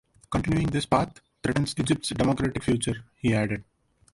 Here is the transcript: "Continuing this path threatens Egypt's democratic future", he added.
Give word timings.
"Continuing 0.31 0.65
this 0.65 0.87
path 0.87 1.21
threatens 1.43 1.75
Egypt's 1.77 2.09
democratic 2.09 2.63
future", 2.63 3.03
he 3.19 3.35
added. 3.35 3.63